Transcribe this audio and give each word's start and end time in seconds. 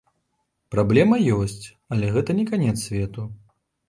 Праблема 0.75 1.19
ёсць, 1.35 1.65
але 1.97 2.09
гэта 2.15 2.31
не 2.39 2.45
канец 2.53 2.73
свету! 2.87 3.27